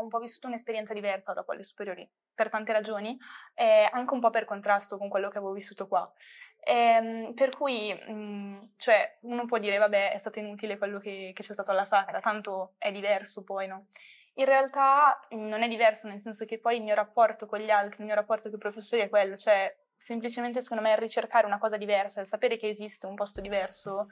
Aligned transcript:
ho 0.00 0.02
un 0.02 0.08
po' 0.08 0.18
vissuto 0.18 0.46
un'esperienza 0.46 0.92
diversa 0.92 1.32
dopo 1.32 1.52
le 1.52 1.62
superiori, 1.62 2.08
per 2.34 2.48
tante 2.48 2.72
ragioni, 2.72 3.18
eh, 3.54 3.88
anche 3.92 4.14
un 4.14 4.20
po' 4.20 4.30
per 4.30 4.44
contrasto 4.44 4.98
con 4.98 5.08
quello 5.08 5.28
che 5.28 5.38
avevo 5.38 5.52
vissuto 5.52 5.86
qua. 5.86 6.10
Eh, 6.58 7.32
per 7.34 7.56
cui, 7.56 7.92
mh, 7.92 8.12
mm, 8.12 8.58
cioè, 8.76 9.18
uno 9.22 9.46
può 9.46 9.58
dire, 9.58 9.78
vabbè, 9.78 10.12
è 10.12 10.18
stato 10.18 10.38
inutile 10.38 10.78
quello 10.78 10.98
che, 10.98 11.32
che 11.34 11.42
c'è 11.42 11.52
stato 11.52 11.70
alla 11.70 11.84
Sacra, 11.84 12.20
tanto 12.20 12.74
è 12.78 12.90
diverso 12.92 13.44
poi, 13.44 13.66
no? 13.66 13.86
In 14.34 14.44
realtà 14.46 15.20
mm, 15.34 15.46
non 15.48 15.62
è 15.62 15.68
diverso, 15.68 16.08
nel 16.08 16.18
senso 16.18 16.44
che 16.44 16.58
poi 16.58 16.76
il 16.76 16.82
mio 16.82 16.94
rapporto 16.94 17.46
con 17.46 17.60
gli 17.60 17.70
altri, 17.70 18.00
il 18.00 18.06
mio 18.06 18.14
rapporto 18.14 18.48
con 18.48 18.58
i 18.58 18.60
professori 18.60 19.02
è 19.02 19.08
quello, 19.08 19.36
cioè 19.36 19.74
semplicemente 20.00 20.62
secondo 20.62 20.82
me 20.82 20.98
ricercare 20.98 21.46
una 21.46 21.58
cosa 21.58 21.76
diversa, 21.76 22.24
sapere 22.24 22.56
che 22.56 22.68
esiste 22.68 23.06
un 23.06 23.14
posto 23.14 23.42
diverso, 23.42 24.08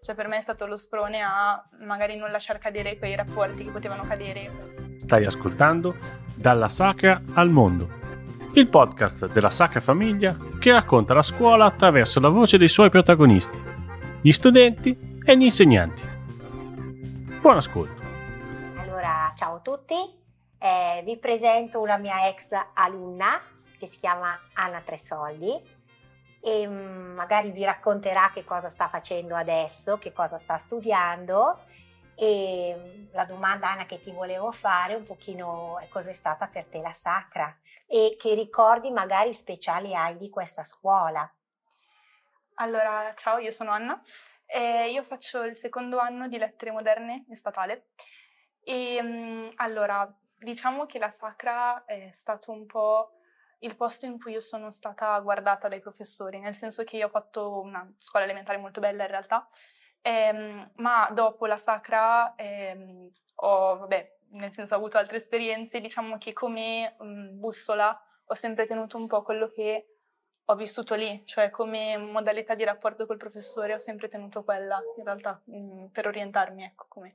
cioè 0.00 0.14
per 0.14 0.28
me 0.28 0.36
è 0.36 0.40
stato 0.40 0.66
lo 0.66 0.76
sprone 0.76 1.20
a 1.20 1.60
magari 1.80 2.14
non 2.14 2.30
lasciar 2.30 2.58
cadere 2.58 2.96
quei 2.96 3.16
rapporti 3.16 3.64
che 3.64 3.72
potevano 3.72 4.04
cadere. 4.04 4.81
Stai 5.02 5.24
ascoltando 5.24 5.96
Dalla 6.36 6.68
Sacra 6.68 7.20
al 7.34 7.50
Mondo, 7.50 7.88
il 8.52 8.68
podcast 8.68 9.26
della 9.32 9.50
Sacra 9.50 9.80
Famiglia 9.80 10.38
che 10.60 10.70
racconta 10.70 11.12
la 11.12 11.22
scuola 11.22 11.64
attraverso 11.64 12.20
la 12.20 12.28
voce 12.28 12.56
dei 12.56 12.68
suoi 12.68 12.88
protagonisti, 12.88 13.60
gli 14.20 14.30
studenti 14.30 15.18
e 15.24 15.36
gli 15.36 15.42
insegnanti. 15.42 16.02
Buon 17.40 17.56
ascolto. 17.56 18.00
Allora, 18.76 19.32
ciao 19.34 19.56
a 19.56 19.58
tutti, 19.58 19.96
eh, 20.58 21.02
vi 21.04 21.18
presento 21.18 21.80
una 21.80 21.96
mia 21.98 22.28
ex 22.28 22.50
alunna 22.74 23.40
che 23.76 23.86
si 23.86 23.98
chiama 23.98 24.38
Anna 24.52 24.82
Tresoldi 24.82 25.60
e 26.40 26.66
mm, 26.68 27.16
magari 27.16 27.50
vi 27.50 27.64
racconterà 27.64 28.30
che 28.32 28.44
cosa 28.44 28.68
sta 28.68 28.86
facendo 28.86 29.34
adesso, 29.34 29.98
che 29.98 30.12
cosa 30.12 30.36
sta 30.36 30.56
studiando 30.56 31.58
e 32.22 32.76
mm, 32.76 33.06
la 33.14 33.24
domanda 33.24 33.68
Anna 33.68 33.84
che 33.84 34.00
ti 34.00 34.12
volevo 34.12 34.52
fare 34.52 34.94
un 34.94 35.02
pochino 35.02 35.80
è 35.80 35.88
cos'è 35.88 36.12
stata 36.12 36.46
per 36.46 36.66
te 36.66 36.80
la 36.80 36.92
sacra 36.92 37.52
e 37.84 38.14
che 38.16 38.34
ricordi 38.34 38.92
magari 38.92 39.34
speciali 39.34 39.92
hai 39.92 40.16
di 40.16 40.30
questa 40.30 40.62
scuola. 40.62 41.28
Allora, 42.56 43.12
ciao, 43.16 43.38
io 43.38 43.50
sono 43.50 43.72
Anna, 43.72 44.00
e 44.46 44.92
io 44.92 45.02
faccio 45.02 45.42
il 45.42 45.56
secondo 45.56 45.98
anno 45.98 46.28
di 46.28 46.38
lettere 46.38 46.70
moderne 46.70 47.24
in 47.26 47.34
statale 47.34 47.88
e 48.62 49.02
mm, 49.02 49.48
allora 49.56 50.08
diciamo 50.36 50.86
che 50.86 51.00
la 51.00 51.10
sacra 51.10 51.84
è 51.84 52.10
stato 52.12 52.52
un 52.52 52.66
po' 52.66 53.14
il 53.60 53.74
posto 53.74 54.06
in 54.06 54.20
cui 54.20 54.32
io 54.32 54.40
sono 54.40 54.70
stata 54.70 55.18
guardata 55.18 55.66
dai 55.66 55.80
professori, 55.80 56.38
nel 56.38 56.54
senso 56.54 56.84
che 56.84 56.98
io 56.98 57.06
ho 57.06 57.10
fatto 57.10 57.60
una 57.60 57.92
scuola 57.96 58.26
elementare 58.26 58.58
molto 58.58 58.78
bella 58.78 59.02
in 59.02 59.10
realtà, 59.10 59.48
ehm, 60.02 60.72
ma 60.76 61.08
dopo 61.12 61.46
la 61.46 61.58
sacra 61.58 62.34
ehm, 62.34 63.10
ho, 63.36 63.78
vabbè, 63.78 64.16
nel 64.32 64.52
senso 64.52 64.74
ho 64.74 64.78
avuto 64.78 64.98
altre 64.98 65.16
esperienze, 65.16 65.80
diciamo 65.80 66.18
che 66.18 66.32
come 66.32 66.94
mh, 66.98 67.04
mm, 67.04 67.38
bussola 67.40 67.98
ho 68.24 68.34
sempre 68.34 68.66
tenuto 68.66 68.96
un 68.96 69.06
po' 69.06 69.22
quello 69.22 69.48
che 69.48 69.86
ho 70.44 70.54
vissuto 70.56 70.94
lì, 70.94 71.22
cioè 71.24 71.50
come 71.50 71.96
modalità 71.96 72.54
di 72.54 72.64
rapporto 72.64 73.06
col 73.06 73.16
professore 73.16 73.74
ho 73.74 73.78
sempre 73.78 74.08
tenuto 74.08 74.42
quella 74.44 74.80
in 74.96 75.04
realtà 75.04 75.40
mh, 75.44 75.56
mm, 75.56 75.84
per 75.86 76.06
orientarmi, 76.06 76.64
ecco 76.64 76.86
come. 76.88 77.12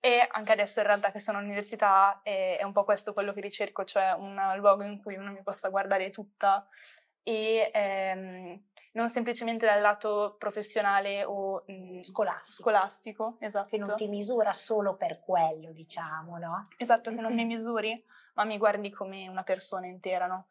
E 0.00 0.26
anche 0.30 0.52
adesso 0.52 0.80
in 0.80 0.86
realtà 0.86 1.10
che 1.10 1.18
sono 1.18 1.38
all'università 1.38 2.20
è, 2.22 2.58
è 2.58 2.62
un 2.64 2.72
po' 2.72 2.84
questo 2.84 3.12
quello 3.12 3.32
che 3.32 3.40
ricerco, 3.40 3.84
cioè 3.84 4.12
un 4.12 4.40
luogo 4.58 4.82
in 4.84 5.02
cui 5.02 5.16
uno 5.16 5.32
mi 5.32 5.42
possa 5.42 5.68
guardare 5.68 6.10
tutta 6.10 6.66
e 7.22 7.70
ehm, 7.72 8.62
non 8.96 9.10
semplicemente 9.10 9.66
dal 9.66 9.80
lato 9.82 10.36
professionale 10.38 11.22
o 11.22 11.62
mh, 11.66 12.00
scolastico. 12.00 12.62
scolastico, 12.62 13.36
esatto. 13.40 13.68
Che 13.68 13.78
non 13.78 13.94
ti 13.94 14.08
misura 14.08 14.52
solo 14.54 14.96
per 14.96 15.20
quello, 15.20 15.70
diciamo, 15.72 16.38
no? 16.38 16.62
Esatto, 16.78 17.10
che 17.10 17.20
non 17.20 17.34
mi 17.34 17.44
misuri, 17.44 18.02
ma 18.34 18.44
mi 18.44 18.56
guardi 18.56 18.90
come 18.90 19.28
una 19.28 19.42
persona 19.42 19.86
intera, 19.86 20.26
no? 20.26 20.48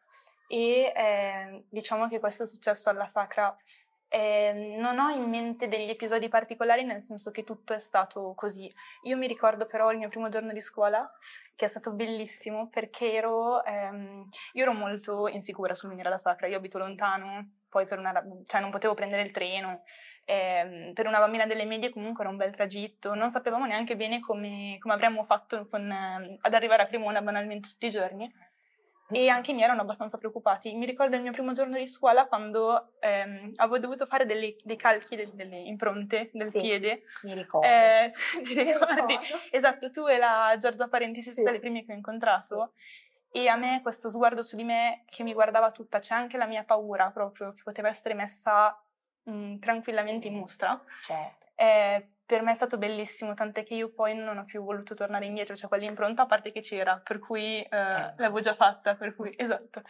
E 0.47 0.93
eh, 0.95 1.65
diciamo 1.69 2.07
che 2.07 2.19
questo 2.19 2.43
è 2.43 2.45
successo 2.45 2.91
alla 2.91 3.07
Sacra 3.07 3.55
eh, 4.15 4.77
non 4.79 4.97
ho 4.97 5.09
in 5.09 5.27
mente 5.29 5.67
degli 5.67 5.89
episodi 5.89 6.29
particolari, 6.29 6.85
nel 6.85 7.03
senso 7.03 7.31
che 7.31 7.43
tutto 7.43 7.73
è 7.73 7.79
stato 7.79 8.33
così. 8.33 8.73
Io 9.03 9.17
mi 9.17 9.27
ricordo 9.27 9.65
però 9.65 9.91
il 9.91 9.97
mio 9.97 10.07
primo 10.07 10.29
giorno 10.29 10.53
di 10.53 10.61
scuola, 10.61 11.05
che 11.53 11.65
è 11.65 11.67
stato 11.67 11.91
bellissimo 11.91 12.69
perché 12.69 13.11
ero, 13.11 13.61
ehm, 13.65 14.29
io 14.53 14.61
ero 14.63 14.71
molto 14.71 15.27
insicura 15.27 15.73
sul 15.73 15.89
venire 15.89 16.07
alla 16.07 16.17
sacra. 16.17 16.47
Io 16.47 16.55
abito 16.55 16.77
lontano, 16.77 17.63
poi 17.67 17.85
per 17.85 17.99
una, 17.99 18.13
cioè 18.45 18.61
non 18.61 18.71
potevo 18.71 18.93
prendere 18.93 19.23
il 19.23 19.31
treno. 19.31 19.83
Eh, 20.23 20.91
per 20.93 21.07
una 21.07 21.19
bambina 21.19 21.45
delle 21.45 21.65
medie 21.65 21.89
comunque 21.89 22.23
era 22.23 22.31
un 22.31 22.37
bel 22.37 22.51
tragitto. 22.51 23.15
Non 23.15 23.29
sapevamo 23.31 23.65
neanche 23.65 23.97
bene 23.97 24.21
come, 24.21 24.77
come 24.79 24.93
avremmo 24.93 25.23
fatto 25.23 25.67
con, 25.67 25.91
eh, 25.91 26.37
ad 26.39 26.53
arrivare 26.53 26.83
a 26.83 26.85
Cremona 26.85 27.21
banalmente 27.21 27.67
tutti 27.67 27.87
i 27.87 27.91
giorni 27.91 28.33
e 29.09 29.29
anche 29.29 29.51
i 29.51 29.53
miei 29.53 29.65
erano 29.65 29.81
abbastanza 29.81 30.17
preoccupati. 30.17 30.73
Mi 30.73 30.85
ricordo 30.85 31.15
il 31.15 31.21
mio 31.21 31.31
primo 31.31 31.51
giorno 31.53 31.77
di 31.77 31.87
scuola 31.87 32.25
quando 32.25 32.93
ehm, 32.99 33.53
avevo 33.55 33.79
dovuto 33.79 34.05
fare 34.05 34.25
delle, 34.25 34.55
dei 34.63 34.77
calchi, 34.77 35.15
delle, 35.15 35.35
delle 35.35 35.57
impronte 35.57 36.29
del 36.33 36.49
sì, 36.49 36.61
piede. 36.61 37.03
Mi 37.23 37.33
ricordo. 37.33 37.67
Eh, 37.67 38.11
ti 38.43 38.53
ricordi? 38.53 39.17
Esatto, 39.51 39.91
tu 39.91 40.07
e 40.07 40.17
la 40.17 40.55
Giorgia 40.57 40.87
Parenti 40.87 41.21
siete 41.21 41.43
sì. 41.43 41.51
le 41.51 41.59
prime 41.59 41.85
che 41.85 41.91
ho 41.91 41.95
incontrato. 41.95 42.73
Sì. 42.75 43.39
E 43.41 43.47
a 43.47 43.57
me 43.57 43.81
questo 43.81 44.09
sguardo 44.09 44.41
su 44.41 44.55
di 44.55 44.63
me 44.63 45.03
che 45.07 45.23
mi 45.23 45.33
guardava 45.33 45.71
tutta, 45.71 45.99
c'è 45.99 46.15
anche 46.15 46.37
la 46.37 46.45
mia 46.45 46.63
paura 46.63 47.11
proprio 47.11 47.53
che 47.53 47.63
poteva 47.63 47.89
essere 47.89 48.13
messa 48.13 48.81
mh, 49.23 49.57
tranquillamente 49.59 50.27
in 50.27 50.35
mostra. 50.35 50.81
Certo. 51.03 51.45
Eh, 51.55 52.14
per 52.25 52.41
me 52.41 52.51
è 52.51 52.55
stato 52.55 52.77
bellissimo, 52.77 53.33
tant'è 53.33 53.63
che 53.63 53.75
io 53.75 53.91
poi 53.91 54.15
non 54.15 54.37
ho 54.37 54.45
più 54.45 54.63
voluto 54.63 54.95
tornare 54.95 55.25
indietro, 55.25 55.55
cioè 55.55 55.69
quell'impronta 55.69 56.23
a 56.23 56.25
parte 56.25 56.51
che 56.51 56.61
c'era, 56.61 56.99
per 56.99 57.19
cui 57.19 57.61
eh, 57.61 57.67
l'avevo 57.69 58.39
già 58.39 58.53
fatta, 58.53 58.95
per 58.95 59.15
cui 59.15 59.33
esatto. 59.37 59.83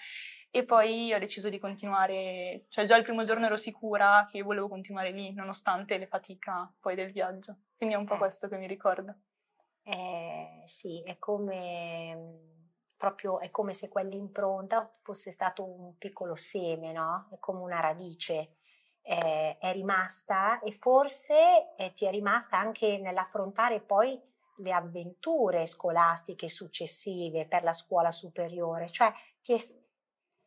E 0.51 0.63
poi 0.63 1.13
ho 1.13 1.19
deciso 1.19 1.50
di 1.50 1.59
continuare, 1.59 2.66
cioè 2.69 2.85
già 2.85 2.96
il 2.96 3.03
primo 3.03 3.23
giorno 3.23 3.46
ero 3.46 3.57
sicura 3.57 4.25
che 4.29 4.38
io 4.38 4.46
volevo 4.46 4.68
continuare 4.68 5.12
lì, 5.12 5.34
nonostante 5.34 5.97
le 5.97 6.07
fatica 6.07 6.72
poi 6.79 6.96
del 6.96 7.12
viaggio. 7.12 7.57
Quindi 7.78 7.96
è 7.96 7.97
un 7.97 8.06
po' 8.06 8.16
eh. 8.16 8.19
questo 8.19 8.47
che 8.47 8.57
mi 8.57 8.67
ricorda. 8.67 9.17
Eh, 9.84 10.62
sì, 10.66 11.03
è 11.03 11.17
come 11.19 12.53
proprio 12.97 13.40
è 13.40 13.52
come 13.52 13.73
se 13.73 13.90
quell'impronta 13.90 14.90
fosse 15.02 15.29
stato 15.29 15.66
un 15.66 15.97
piccolo 15.97 16.35
seme, 16.35 16.91
no? 16.91 17.28
È 17.31 17.38
come 17.40 17.59
una 17.59 17.81
radice 17.81 18.56
eh, 19.07 19.57
è 19.59 19.71
rimasta 19.71 20.59
e 20.59 20.71
forse 20.71 21.75
eh, 21.75 21.93
ti 21.93 22.05
è 22.05 22.09
rimasta 22.09 22.57
anche 22.57 22.97
nell'affrontare 22.97 23.79
poi 23.79 24.19
le 24.57 24.71
avventure 24.71 25.67
scolastiche 25.67 26.49
successive 26.49 27.47
per 27.47 27.63
la 27.63 27.73
scuola 27.73 28.09
superiore, 28.09 28.89
cioè 28.89 29.13
ti 29.41 29.53
è, 29.53 29.57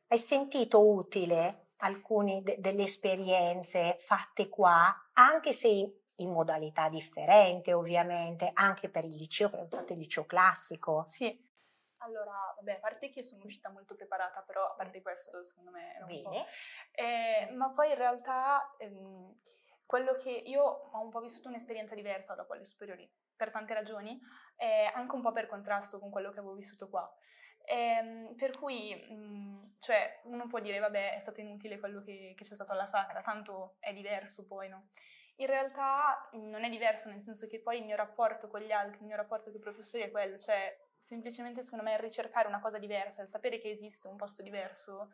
hai 0.09 0.19
sentito 0.19 0.85
utile 0.85 1.69
alcune 1.79 2.43
de- 2.43 2.57
delle 2.59 2.83
esperienze 2.85 3.97
fatte 4.01 4.49
qua, 4.49 4.93
anche 5.13 5.53
se 5.53 5.69
in, 5.69 6.31
modalità 6.31 6.89
differente 6.89 7.73
ovviamente, 7.73 8.51
anche 8.53 8.89
per 8.89 9.05
il 9.05 9.15
liceo, 9.15 9.51
fatto 9.69 9.93
il 9.93 10.01
liceo 10.01 10.25
classico. 10.25 11.05
Sì, 11.07 11.48
allora, 11.99 12.53
vabbè, 12.57 12.73
a 12.73 12.79
parte 12.79 13.11
che 13.11 13.23
sono 13.23 13.45
uscita 13.45 13.71
molto 13.71 13.95
preparata, 13.95 14.43
però 14.43 14.67
a 14.67 14.75
parte 14.75 15.03
questo, 15.03 15.43
secondo 15.43 15.71
me 15.71 15.95
era 15.95 16.05
un 16.05 16.11
Bene. 16.11 16.23
po'. 16.23 16.47
Eh, 16.93 17.51
ma 17.55 17.71
poi 17.71 17.91
in 17.91 17.97
realtà 17.97 18.75
ehm, 18.79 19.41
quello 19.87 20.15
che 20.15 20.31
io 20.31 20.63
ho 20.63 21.01
un 21.01 21.11
po' 21.11 21.21
vissuto 21.21 21.49
un'esperienza 21.49 21.95
diversa 21.95 22.35
dopo 22.35 22.55
le 22.55 22.65
superiori, 22.65 23.11
per 23.35 23.51
tante 23.51 23.75
ragioni, 23.75 24.21
eh, 24.57 24.91
anche 24.95 25.15
un 25.15 25.23
po' 25.23 25.33
per 25.33 25.47
contrasto 25.47 25.99
con 25.99 26.11
quello 26.11 26.31
che 26.31 26.39
avevo 26.39 26.55
vissuto 26.55 26.89
qua. 26.89 27.11
Eh, 27.65 28.35
per 28.37 28.57
cui, 28.59 28.95
mh, 28.95 29.77
cioè, 29.79 30.21
uno 30.25 30.47
può 30.47 30.59
dire, 30.59 30.79
vabbè, 30.79 31.15
è 31.15 31.19
stato 31.19 31.41
inutile 31.41 31.79
quello 31.79 32.03
che, 32.03 32.35
che 32.37 32.45
c'è 32.45 32.55
stato 32.55 32.73
alla 32.73 32.87
sacra, 32.87 33.21
tanto 33.21 33.77
è 33.79 33.93
diverso 33.93 34.47
poi, 34.47 34.69
no? 34.69 34.89
In 35.37 35.47
realtà 35.47 36.29
non 36.33 36.65
è 36.65 36.69
diverso, 36.69 37.09
nel 37.09 37.21
senso 37.21 37.47
che 37.47 37.61
poi 37.61 37.79
il 37.79 37.85
mio 37.85 37.95
rapporto 37.95 38.49
con 38.49 38.61
gli 38.61 38.73
altri, 38.73 39.01
il 39.01 39.07
mio 39.07 39.17
rapporto 39.17 39.51
con 39.51 39.61
i 39.61 39.63
professori 39.63 40.03
è 40.03 40.11
quello, 40.11 40.37
cioè 40.37 40.77
semplicemente 41.01 41.63
secondo 41.63 41.85
me 41.85 42.01
ricercare 42.01 42.49
una 42.49 42.61
cosa 42.61 42.79
diversa, 42.79 43.25
sapere 43.27 43.59
che 43.59 43.71
esiste 43.71 44.09
un 44.09 44.17
posto 44.17 44.43
diverso, 44.43 45.13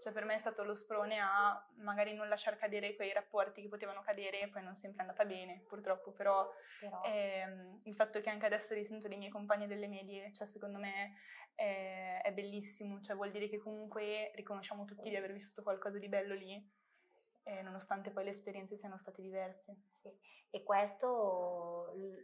cioè 0.00 0.12
per 0.12 0.24
me 0.24 0.34
è 0.34 0.38
stato 0.38 0.64
lo 0.64 0.74
sprone 0.74 1.18
a 1.18 1.64
magari 1.76 2.14
non 2.14 2.28
lasciar 2.28 2.56
cadere 2.56 2.96
quei 2.96 3.12
rapporti 3.12 3.62
che 3.62 3.68
potevano 3.68 4.02
cadere 4.02 4.48
poi 4.48 4.62
non 4.62 4.74
sempre 4.74 5.04
è 5.04 5.06
andata 5.06 5.24
bene 5.24 5.62
purtroppo, 5.66 6.12
però, 6.12 6.50
però. 6.80 7.02
Ehm, 7.04 7.80
il 7.84 7.94
fatto 7.94 8.20
che 8.20 8.30
anche 8.30 8.46
adesso 8.46 8.74
risento 8.74 9.08
dei 9.08 9.18
miei 9.18 9.30
compagni 9.30 9.66
delle 9.66 9.88
medie, 9.88 10.32
cioè 10.32 10.46
secondo 10.46 10.78
me 10.78 11.14
è, 11.54 12.20
è 12.22 12.32
bellissimo, 12.32 13.00
cioè 13.00 13.16
vuol 13.16 13.30
dire 13.30 13.48
che 13.48 13.58
comunque 13.58 14.32
riconosciamo 14.34 14.84
tutti 14.84 15.08
di 15.08 15.16
aver 15.16 15.32
vissuto 15.32 15.62
qualcosa 15.62 15.98
di 15.98 16.08
bello 16.08 16.34
lì 16.34 16.84
eh, 17.48 17.62
nonostante 17.62 18.10
poi 18.10 18.24
le 18.24 18.30
esperienze 18.30 18.76
siano 18.76 18.98
state 18.98 19.22
diverse. 19.22 19.84
Sì. 19.88 20.10
E 20.50 20.62
questo 20.64 21.65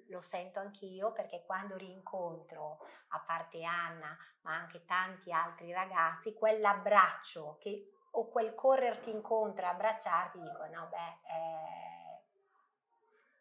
lo 0.09 0.21
sento 0.21 0.61
anch'io 0.61 1.13
perché 1.13 1.45
quando 1.45 1.77
rincontro, 1.77 2.79
a 3.09 3.21
parte 3.21 3.65
Anna, 3.65 4.17
ma 4.43 4.55
anche 4.55 4.85
tanti 4.85 5.33
altri 5.33 5.73
ragazzi, 5.73 6.35
quell'abbraccio 6.35 7.57
che, 7.61 7.93
o 8.13 8.29
quel 8.29 8.55
correrti 8.55 9.11
incontro 9.11 9.65
e 9.65 9.69
abbracciarti, 9.69 10.41
dico 10.41 10.67
no, 10.67 10.89
beh, 10.89 11.19
eh, 11.33 12.21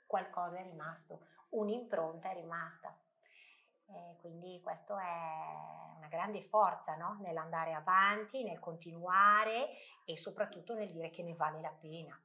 qualcosa 0.06 0.57
è 0.57 0.63
rimasto, 0.63 1.28
un'impronta 1.50 2.30
è 2.30 2.33
rimasta. 2.33 2.95
E 3.94 4.16
quindi 4.22 4.62
questo 4.62 4.98
è 4.98 5.98
una 5.98 6.07
grande 6.07 6.42
forza 6.42 6.95
no? 6.95 7.18
nell'andare 7.22 7.74
avanti, 7.74 8.44
nel 8.44 8.60
continuare 8.60 9.69
e 10.06 10.16
soprattutto 10.18 10.74
nel 10.74 10.89
dire 10.89 11.10
che 11.10 11.24
ne 11.24 11.33
vale 11.33 11.60
la 11.60 11.72
pena. 11.78 12.18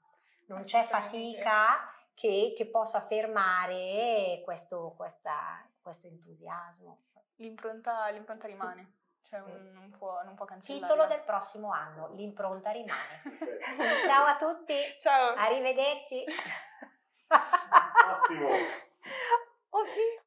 Non 0.46 0.60
c'è 0.60 0.84
fatica 0.84 1.90
che, 2.16 2.54
che 2.56 2.66
possa 2.66 3.02
fermare 3.02 4.40
questo, 4.42 4.94
questa, 4.96 5.68
questo 5.82 6.06
entusiasmo. 6.06 7.02
L'impronta, 7.36 8.08
l'impronta 8.08 8.46
rimane. 8.46 8.94
Cioè 9.20 9.40
non, 9.40 9.94
può, 9.98 10.22
non 10.24 10.34
può 10.34 10.46
cancellare. 10.46 10.86
Titolo 10.86 11.06
del 11.06 11.22
prossimo 11.24 11.72
anno, 11.72 12.08
l'impronta 12.14 12.70
rimane. 12.70 13.20
Ciao 14.06 14.24
a 14.24 14.36
tutti. 14.36 14.74
Ciao. 14.98 15.34
Arrivederci. 15.34 16.24
Ottimo. 18.08 18.48
Oddio. 19.68 20.25